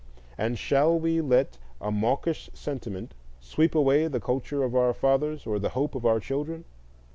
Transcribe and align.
and 0.35 0.57
shall 0.57 0.99
we 0.99 1.21
let 1.21 1.59
a 1.79 1.91
mawkish 1.91 2.49
sentiment 2.55 3.13
sweep 3.39 3.75
away 3.75 4.07
the 4.07 4.19
culture 4.19 4.63
of 4.63 4.75
our 4.75 4.95
fathers 4.95 5.45
or 5.45 5.59
the 5.59 5.69
hope 5.77 5.93
of 5.93 6.07
our 6.07 6.19
children? 6.19 6.65